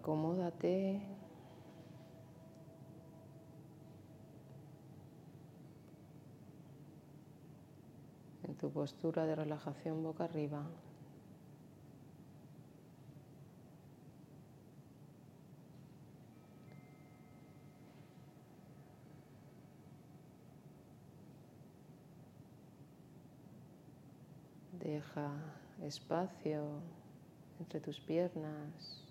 [0.00, 0.98] Acomódate.
[8.44, 10.64] En tu postura de relajación boca arriba.
[24.82, 25.30] Deja
[25.82, 26.80] espacio
[27.58, 29.09] entre tus piernas.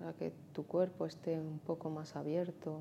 [0.00, 2.80] Para que tu cuerpo esté un poco más abierto.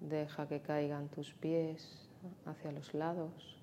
[0.00, 2.08] Deja que caigan tus pies
[2.46, 3.60] hacia los lados.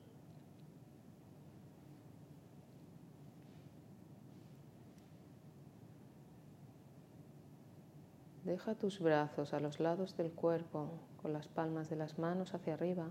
[8.43, 12.75] Deja tus brazos a los lados del cuerpo con las palmas de las manos hacia
[12.75, 13.09] arriba.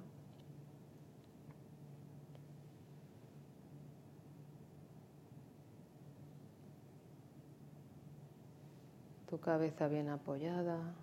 [9.28, 10.94] Tu cabeza bien apoyada,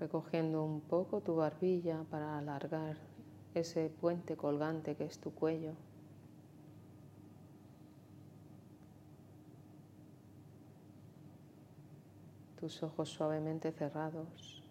[0.00, 2.96] recogiendo un poco tu barbilla para alargar
[3.54, 5.74] ese puente colgante que es tu cuello.
[12.58, 14.67] tus ojos suavemente cerrados.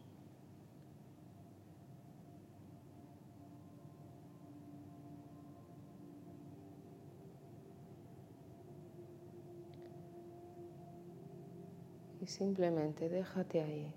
[12.27, 13.93] Simplemente déjate ahí.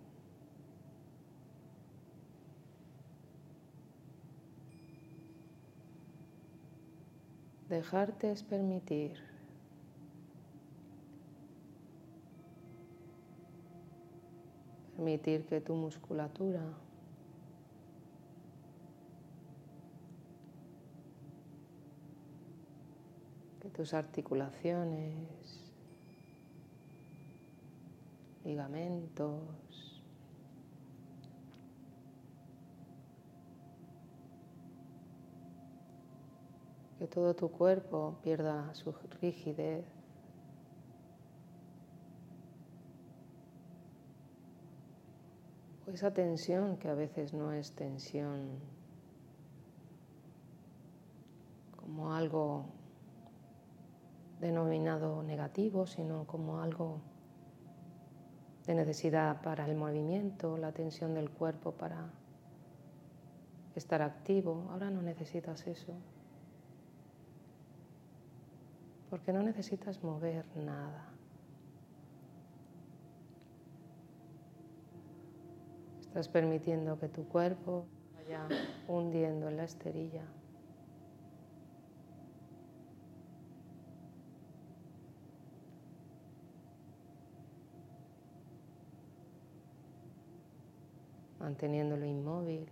[7.68, 9.18] Dejarte es permitir
[14.96, 16.62] Permitir que tu musculatura
[23.60, 25.69] que tus articulaciones,
[28.50, 30.02] ligamentos,
[36.98, 39.84] que todo tu cuerpo pierda su rigidez.
[45.92, 48.60] esa tensión que a veces no es tensión
[51.76, 52.66] como algo
[54.40, 57.00] denominado negativo, sino como algo
[58.66, 62.10] de necesidad para el movimiento, la tensión del cuerpo para
[63.74, 64.68] estar activo.
[64.70, 65.94] Ahora no necesitas eso,
[69.08, 71.06] porque no necesitas mover nada.
[76.00, 78.46] Estás permitiendo que tu cuerpo vaya
[78.88, 80.24] hundiendo en la esterilla.
[91.40, 92.68] Manteniéndolo inmóvil.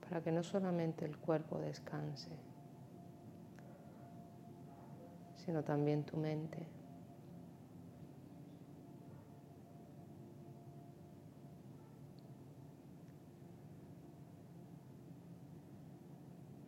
[0.00, 2.30] Para que no solamente el cuerpo descanse,
[5.36, 6.66] sino también tu mente.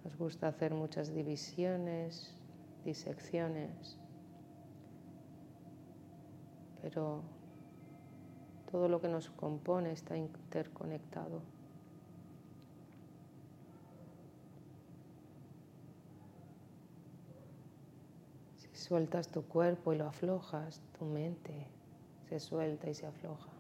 [0.05, 2.40] Nos gusta hacer muchas divisiones,
[2.85, 3.99] disecciones,
[6.83, 7.23] pero
[8.71, 11.43] todo lo que nos compone está interconectado.
[18.91, 21.69] sueltas tu cuerpo y lo aflojas, tu mente
[22.29, 23.60] se suelta y se afloja.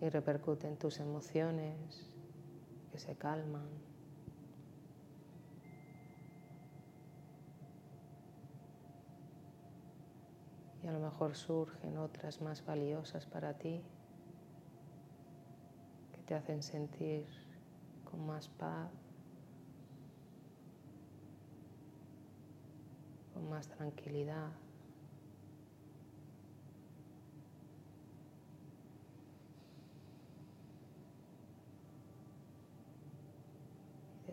[0.00, 2.06] Y repercute en tus emociones
[2.92, 3.88] que se calman.
[10.88, 13.82] a lo mejor surgen otras más valiosas para ti
[16.12, 17.26] que te hacen sentir
[18.10, 18.90] con más paz,
[23.34, 24.50] con más tranquilidad.
[24.50, 24.64] De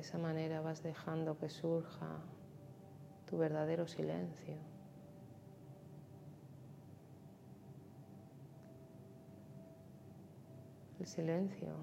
[0.06, 2.20] esa manera vas dejando que surja
[3.26, 4.56] tu verdadero silencio.
[11.00, 11.74] El silencio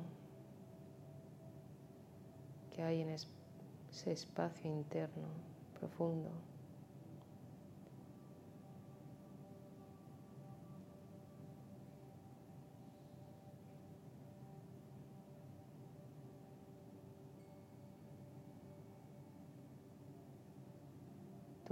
[2.71, 5.27] que hay en ese espacio interno
[5.81, 6.31] profundo.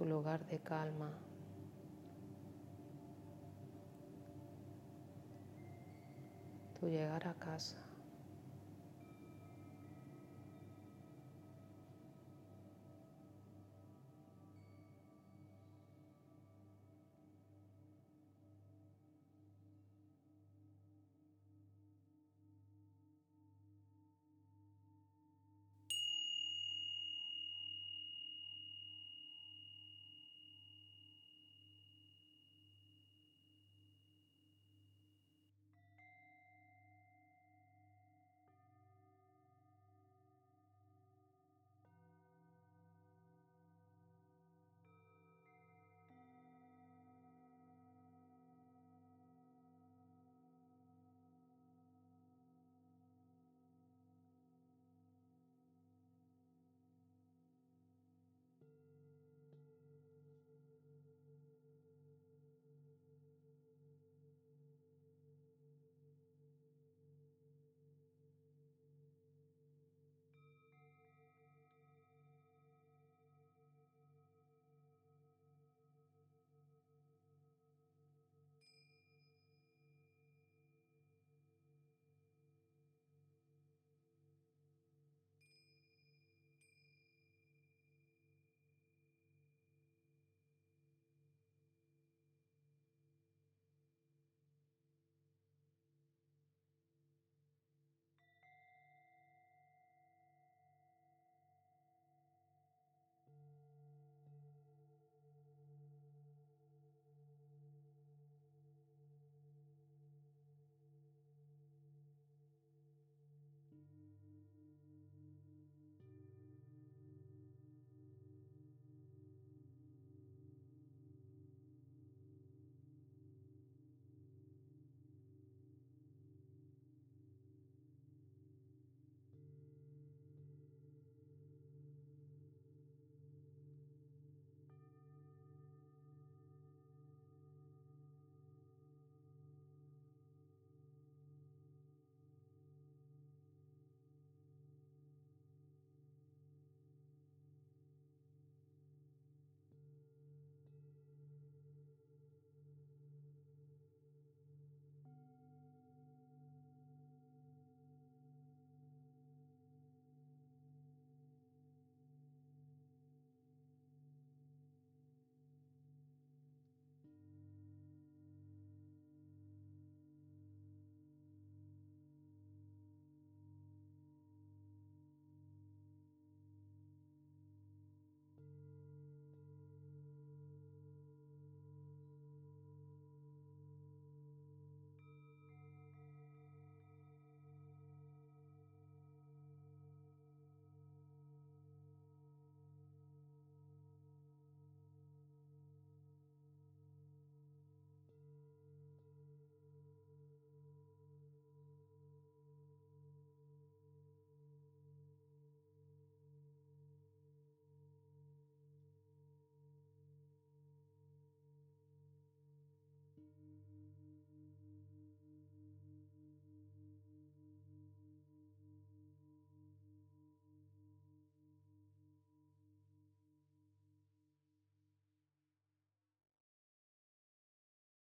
[0.00, 1.10] Tu lugar de calma.
[6.72, 7.89] Tu llegar a casa.